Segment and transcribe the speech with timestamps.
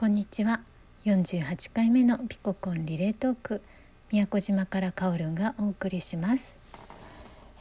[0.00, 0.60] こんにちは。
[1.06, 3.60] 48回目のピココンリレートーク
[4.12, 6.60] 宮古島からカオルンがお送りします、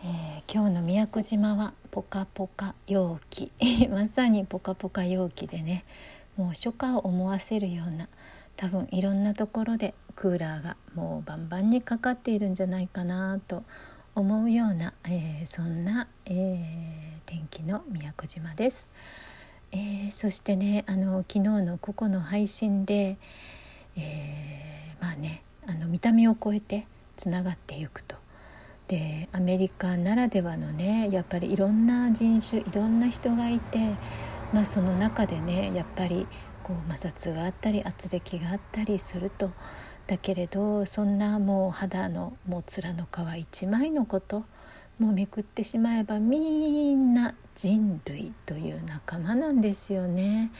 [0.03, 3.51] えー、今日の宮古島はポカポカ陽気。
[3.89, 5.83] まさにポカポカ陽気でね
[6.35, 8.07] もう初夏を思わせるような
[8.55, 13.63] 多分いろんなところでクーラーがもうバンバンにかかっているんじゃないかなと
[14.13, 18.91] 思うような、えー、そんな、えー、天気の宮古島です。
[19.71, 23.17] えー、そしてねあの昨日のここの配信で、
[23.97, 28.15] えー、まあねあの見た目を超えてつながっていくと。
[28.87, 33.95] でアメリカならではのねやっぱりいろんな人種いろんな人がいて、
[34.53, 36.25] まあ、その中でねやっぱり
[36.63, 39.51] こう摩擦があったり圧力があったりすると
[40.07, 44.45] だけれどそんなもう肌のもう面の皮一枚のこと
[44.99, 50.51] もうめくってしまえばみんな人類という仲間なんですよね。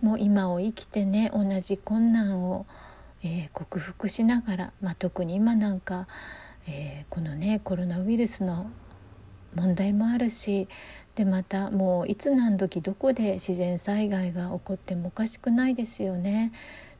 [0.00, 2.66] もう今を生きてね同じ困難を、
[3.22, 6.08] えー、克服しながら、まあ、特に今なんか、
[6.66, 8.70] えー、このねコロナウイルスの
[9.54, 10.68] 問題もあるし
[11.14, 16.52] でまたもういつ何時どこで自然災害が起こってもおかしくないですよね。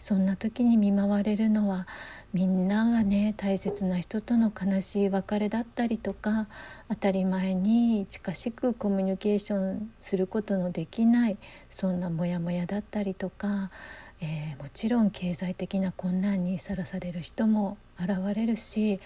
[0.02, 1.86] そんな時に見舞われるのは
[2.32, 6.48] みんながね大切な人との悲しい別れだったりとか
[6.88, 11.36] 当たり前に近しくコミュニケーションすることのできない
[11.70, 13.70] そんなモヤモヤだったりとか、
[14.20, 18.98] えー、もちろん経済的な困難にさらされる人も現れるし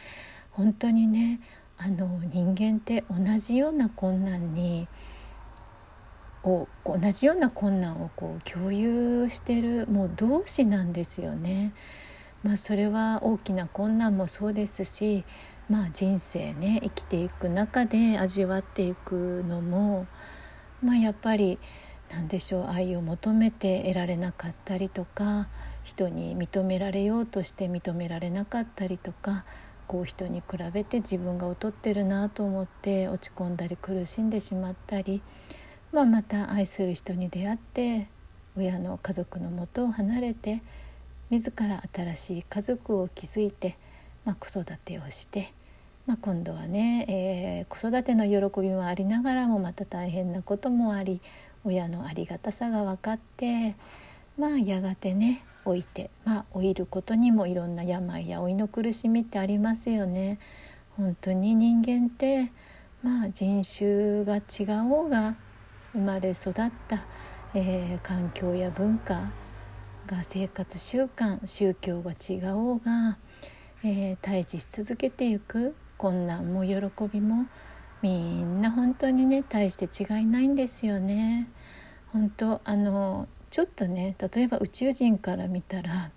[0.51, 1.41] 本当にね
[1.77, 4.89] あの人間って同じような困難に
[6.47, 11.73] を同じような困難をこう共有してるもう同志なんですよね。
[12.43, 15.25] まあ、それは大きな困難もそうですし、
[15.69, 20.07] まあ、人生ね生きていく中で味わっていくのも、
[20.83, 21.59] まあ、やっぱり
[22.11, 25.49] 何でしょう愛を求めて得られなかったりとか
[25.83, 29.45] 人に認められようとして認められなかったりとか
[29.87, 35.23] こう人に比べて自分が劣ってるなと思って落ち込んだり苦しんでしまったり、
[35.93, 38.09] まあ、また愛する人に出会って
[38.57, 40.63] 親の家族のもとを離れて
[41.31, 43.77] 自ら新しい家族を築いて、
[44.25, 45.53] まあ、子育てをして、
[46.07, 51.21] まあ、今度はね、えー、子育ての喜びもありながらもまた大変なこともあり
[51.65, 53.75] 親のありがたさが分かって
[54.39, 60.39] まあやがてね老いてまあ老いることにもいろんな病や老いの苦しみってありますよね。
[60.97, 62.53] 本当に人間って
[63.03, 65.35] まあ人種が違おうが
[65.97, 66.53] 生まれ育っ
[66.89, 67.07] た、
[67.55, 69.31] えー、環境や文化
[70.07, 73.17] が生活習慣宗教が違おうが、
[73.83, 76.77] えー、対峙し続けていく困難も喜
[77.11, 77.47] びも
[78.03, 81.49] みんな本当にね大して違いないんですよね。
[82.13, 86.11] 本当あのちょっとね例えば宇宙人から見たら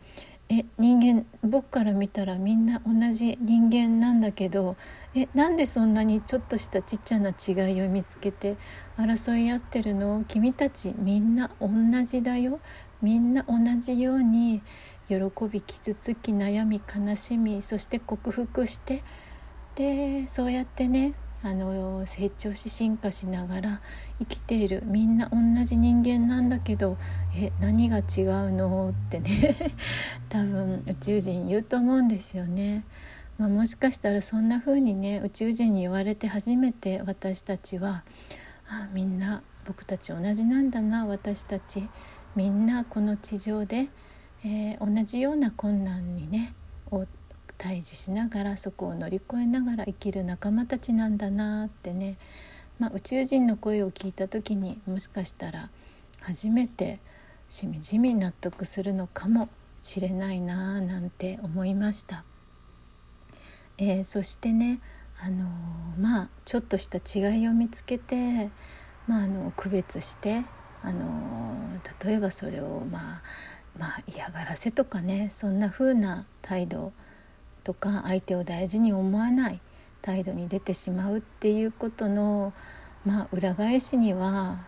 [0.51, 4.75] え人間僕から見たらみんな同じ人間なんだけど
[5.15, 8.57] えなんでそんなにちょっとしたちっちゃな違いを見つけて
[8.97, 10.23] 争い合ってるの？
[10.27, 11.69] 君たちみんな同
[12.03, 12.59] じだよ。
[13.01, 14.61] みんな同じように
[15.07, 15.15] 喜
[15.49, 19.03] び傷つき悩み悲しみそして克服して
[19.75, 23.81] でそうやってねあの成長し進化しながら
[24.19, 26.97] 生きているみんな同じ人間なんだけど
[27.35, 28.89] え何が違うの？
[28.89, 29.55] ってね。
[30.29, 32.83] 多分宇宙人言うと思うんですよね。
[33.37, 38.03] まあ、もしかしたらそんな風にね宇宙人に言われて初めて私たちは
[38.67, 41.05] あみんな僕たち同じなんだな。
[41.05, 41.87] 私たち
[42.35, 43.87] みんなこの地上で、
[44.43, 46.53] えー、同じような困難にね
[46.91, 47.05] を
[47.57, 52.17] 対峙しながらそこを乗り越えながら生きる仲間たちなんだなってね、
[52.79, 55.69] まあ、宇宙人の声を聞いた時にもしかしたら
[56.21, 56.99] 初めて
[57.49, 62.23] しみじみ納得するのかもしれないなあなんて思いました。
[63.77, 64.79] えー、そしてね
[65.21, 68.49] あのー、まあちょっとした違いを見つけて、
[69.07, 70.43] まあ、あの区別して
[70.81, 73.21] あの例えばそれをまあ
[73.77, 76.93] まあ嫌がらせとかねそんな風な態度
[77.63, 79.61] とか相手を大事に思わない
[80.01, 82.53] 態度に出てしまうっていうことの、
[83.05, 84.59] まあ、裏返しには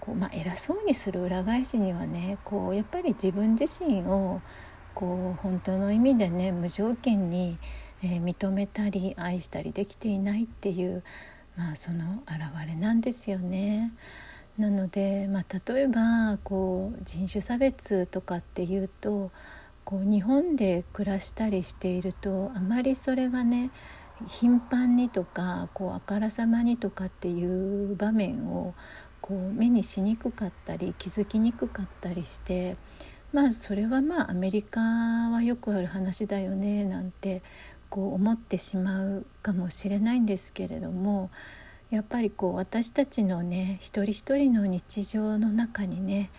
[0.00, 4.40] こう、まあ、偉そうにする裏返しにはねこうやっぱり自分自身を
[4.94, 7.58] こう本当の意味でね無条件に、
[8.02, 11.02] えー、認めたり愛したりできていないっていう、
[11.56, 13.92] まあ、その表れなんですよね。
[14.58, 19.30] なので、まあ、例えばこう人種差別とかっていうと
[19.84, 23.70] こう日本で暮らしたりしているとあまりそれがね
[24.26, 28.74] 頻繁にとかこうあからさまにとかっていう場面を
[29.20, 32.76] こう目にしにくかったり気づきにくかったりして
[33.32, 37.42] まあそれはまあアメリカはよくある話だよねなんて
[37.88, 41.30] こう思ってしまうかもしれないんですけれども
[41.90, 46.30] やっぱりこう私たちのね一人一人の日常の中にね、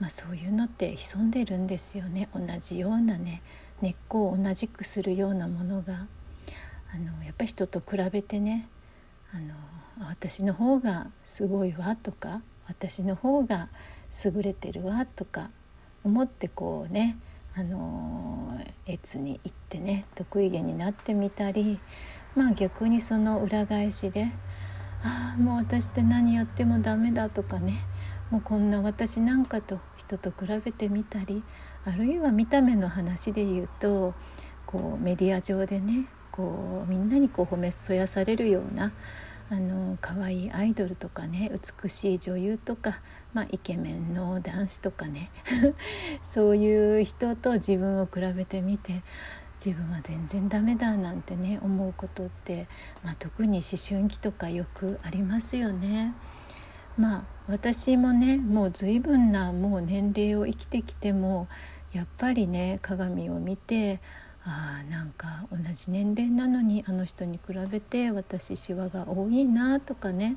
[0.00, 2.28] まあ、そういうのって潜んでるんですよね。
[2.34, 3.42] 同じようなね
[3.80, 6.06] 根っこを同じくするようなものが。
[6.94, 8.68] あのやっぱり人と比べてね
[9.32, 9.54] あの
[10.08, 13.68] 私の方がすごいわとか私の方が
[14.24, 15.50] 優れてるわとか
[16.04, 17.18] 思ってこうね
[17.54, 21.80] あの越に行ってね得意げになってみたり
[22.36, 24.28] まあ逆にその裏返しで
[25.02, 27.74] ああもう私って何やってもダメだとかね
[28.30, 31.42] もうこんな私なんかと人と比べてみたり
[31.84, 34.14] あるいは見た目の話で言うと
[34.66, 36.06] こうメディア上でね
[36.38, 38.92] こうみんなにこう褒めそやされるような
[39.50, 41.50] あの可愛いアイドルとかね
[41.82, 43.00] 美しい女優とか、
[43.34, 45.32] まあ、イケメンの男子とかね
[46.22, 49.02] そういう人と自分を比べてみて
[49.64, 52.68] 自分は全然ダメだなんてね思うことって、
[53.02, 56.14] まあ、特に思春期とかよくありますよね。
[56.96, 61.48] まあ私もねもう随分なもう年齢を生きてきても
[61.92, 64.00] やっぱりね鏡を見て
[64.44, 70.36] あなんか同じ年齢なのにあの人に比べて私シワが多いなとかね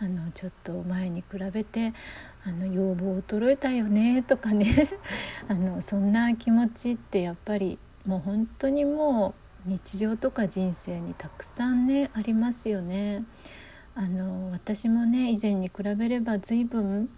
[0.00, 1.92] あのちょっと前に比べて
[2.44, 4.66] あの要望衰えたよねとかね
[5.48, 9.34] あのそんな気持ちってやっぱりもう本当にも
[9.66, 13.24] う日常とか人生にたくさんねありますよね。
[13.94, 17.10] あの私もね以前に比べれば随分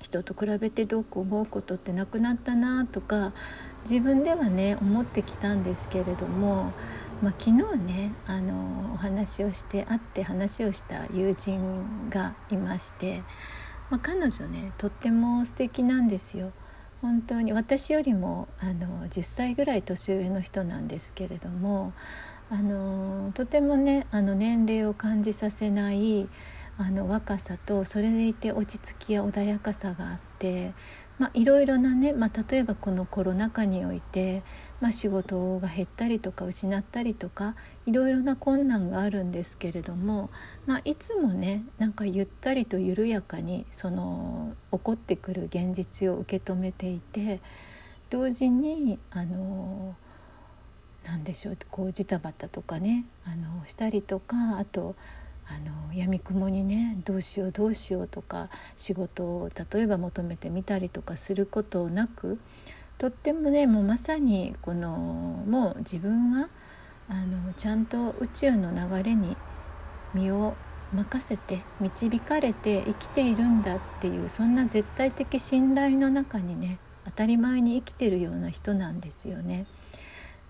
[0.00, 3.32] 人と比べてどうこう思うことってなくなったなとか
[3.88, 6.72] 自分ではね思ってきたんですけれども、
[7.22, 13.22] まあ、昨日ねあのお話をして会って話をした友人がいまして、
[13.90, 16.52] まあ、彼女ねとっても素敵なんですよ。
[17.02, 21.94] 本当に私よりもあの10歳ぐらい年上の人なんですけれども
[22.50, 26.28] あのとてもねあの年齢を感じさせない
[26.80, 30.72] あの若さとそれでいて落ち着きや穏やかさがあって、
[31.18, 34.42] まあ、いろいろなね、まあ、例えばこのコロナ禍において、
[34.80, 37.54] まあ、仕事が減ったりとか失ったりとか
[37.84, 40.30] いろいろな困難があるんですけれども、
[40.64, 47.42] まあ、いつもねなんかゆったりと緩やかにその起こってくる現実を受け止めていて
[48.08, 49.96] 同時にあの
[51.04, 54.96] 何でしょうこうジタバタとかねあのしたりとかあと
[55.50, 55.58] あ
[55.90, 62.38] の闇雲にねどうしようどうしようとか仕事を例えば求めてみたりとかすることなく
[62.98, 64.96] とってもねもうまさにこの
[65.46, 66.48] もう自分は
[67.08, 69.36] あのちゃんと宇宙の流れに
[70.14, 70.54] 身を
[70.92, 79.66] 任せて導かれて生きているんだっていうそんな絶対的信頼の中にね当たり前に生きてるような人なんですよね。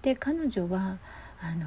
[0.03, 0.99] で彼女は
[1.42, 1.66] あの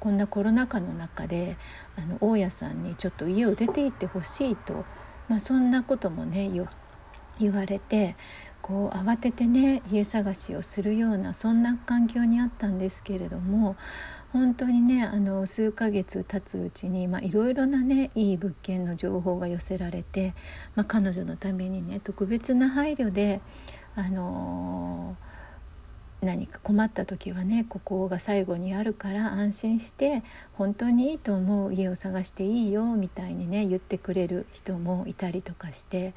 [0.00, 1.56] こんなコロナ禍の中で
[1.96, 4.84] あの大家さんにちょっと家を出て行ってほしいと、
[5.28, 6.50] まあ、そんなこともね
[7.38, 8.16] 言われて
[8.62, 13.76] こう慌ててね家探しをするようなそんな環境にあったんですけれども
[14.32, 20.34] 本当にねあの数ヶ月経つうちにいろいろなねいい物件の情報が寄せられて、
[20.74, 23.40] まあ、彼女のためにね特別な配慮で
[23.94, 25.31] あのー
[26.22, 36.14] 何か困った時はねここが最後にあるから安心して本当にいいと思う家を探していいよみたいにね言ってくれる人もいたりとかして、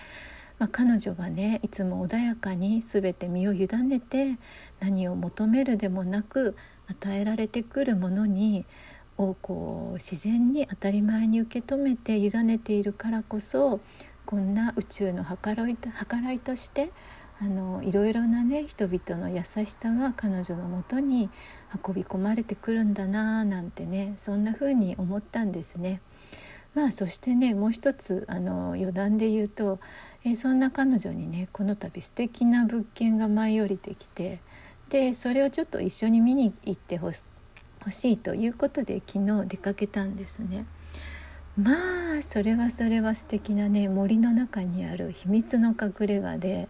[0.59, 4.38] まあ、彼女がねいつも穏やかに全て身を委ねて
[4.79, 6.55] 何を求めるでもなく
[6.88, 8.65] 与えられてくるものに
[9.17, 13.79] をこう自然に当たり前に受け止めて委ねているからこそ
[14.25, 15.88] こんな宇宙の計らい計
[16.21, 16.91] らいとして
[17.39, 21.30] あのいろいろなね人々の優しさが彼女のもとに
[21.86, 26.01] 運び込まれてくるんだななんてねそんな風に思ったんですね。
[26.74, 29.80] まあそしてねもう一つあの余談で言うと、
[30.25, 34.39] えそんな彼女にねこの度素敵な物件が舞い降りてきて
[34.89, 37.24] でそれをちょっと一緒に見に行ってほし
[38.12, 40.65] いということで昨日出かけたんですね。
[41.58, 46.68] まあそれはそれは素敵なね森の中にある秘密の隠れ家で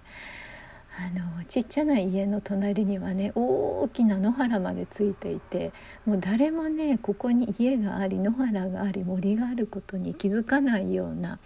[0.97, 5.73] あのちっちゃな家の隣にはね大きな野原までついていて
[6.05, 11.39] もう誰もねここに家があり野原があり森があることに気づかないような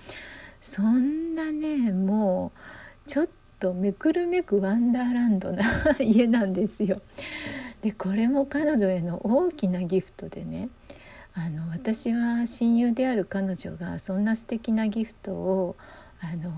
[0.62, 3.29] そんなねもうちょっ
[3.60, 5.63] とめくるめくワンダーランドな
[6.00, 7.01] 家なんですよ。
[7.82, 10.70] でこれも彼女への大きなギフトでね
[11.34, 15.75] あの私は親友である彼女がそんな素敵なギフトを
[16.22, 16.52] あの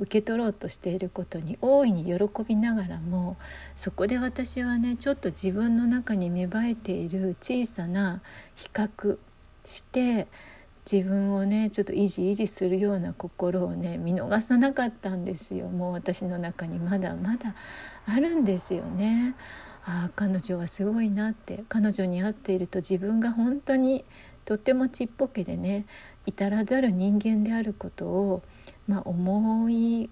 [0.00, 3.36] 受け取ろうとしていることに大いに喜びながらも
[3.76, 8.22] そこで私はねちょっと自分の中に芽生えている小さな
[8.54, 9.18] 比較
[9.64, 10.26] して
[10.90, 17.54] 自分をねちょっと維持維持するような心をね見逃さなかったんですよもう私の中にまだまだ
[18.06, 19.34] あるんですよね。
[19.86, 24.04] ああ彼女はすごいなって彼女に会っていると自分が本当に
[24.46, 25.84] とってもちっぽけでね
[26.26, 28.42] 至らざる人間であることを、
[28.86, 30.10] まあ、思い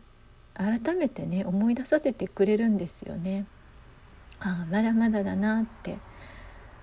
[0.54, 3.46] 改めてね思い出させてくれるんですよね。
[4.40, 5.98] ああまだまだだなって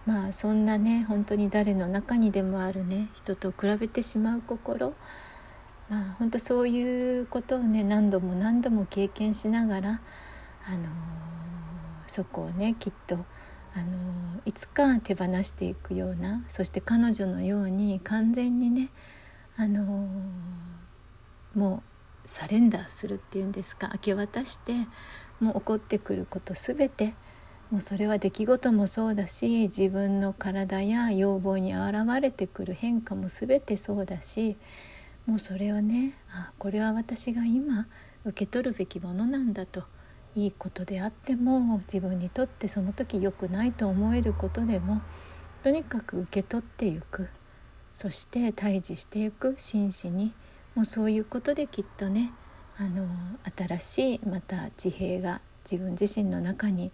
[0.05, 4.93] まあそんなね本当に誰の中にでもあるね人と比べてしまう心
[5.89, 10.01] まあ本当そういうことをね何度も何度も経験しながら、
[10.67, 10.87] あのー、
[12.07, 13.15] そこをねきっと
[13.75, 18.89] あのいつか手放していくようなそして彼女のように完全にね
[19.57, 20.07] あの
[21.55, 21.83] も
[22.25, 23.89] うサレンダーするっていうんですか？
[23.93, 24.73] 明け渡して
[25.39, 27.13] もう起こってくること全て
[27.71, 34.57] もうそれは出来事もそうだし自分の体や要望に現れてくる変化も全てそうだし
[35.25, 37.87] もうそれをねあこれは私が今
[38.25, 39.83] 受け取るべきものなんだと。
[40.35, 45.01] いいことであっても自分にとってその時良くないと思えることでも
[45.63, 47.29] とにかく受け取っていく
[47.95, 50.31] そして対峙していく真摯に
[50.75, 52.31] もうそういうことできっとね
[52.77, 53.07] あの
[53.55, 56.91] 新しいまた地平が自分自身の中に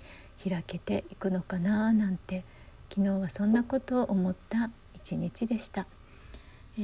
[0.47, 2.43] 開けていくのかななんて
[2.89, 5.87] 昨日はそんなことを思った一日でした、
[6.77, 6.81] え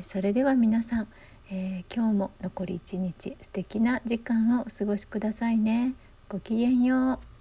[0.00, 1.08] ー、それでは皆さん
[1.54, 5.94] えー、今日も残り一日素敵な時間をお過ごしくださいね。
[6.30, 7.31] ごきげんよう。